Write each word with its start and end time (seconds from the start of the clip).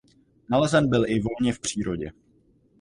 Nalezen 0.49 0.89
byl 0.89 1.05
i 1.07 1.19
volně 1.19 1.53
v 1.53 1.59
přírodě. 1.59 2.11